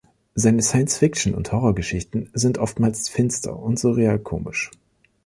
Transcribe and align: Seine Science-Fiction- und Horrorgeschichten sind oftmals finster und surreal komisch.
Seine 0.33 0.63
Science-Fiction- 0.63 1.35
und 1.35 1.51
Horrorgeschichten 1.51 2.31
sind 2.33 2.57
oftmals 2.57 3.07
finster 3.07 3.59
und 3.59 3.77
surreal 3.77 4.17
komisch. 4.17 4.71